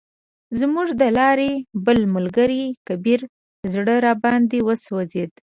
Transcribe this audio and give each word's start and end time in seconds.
زموږ 0.59 0.87
د 1.01 1.03
لارې 1.17 1.51
بل 1.85 1.99
ملګری 2.15 2.63
کبیر 2.87 3.21
زړه 3.73 3.95
راباندې 4.05 4.59
وسوځید. 4.67 5.31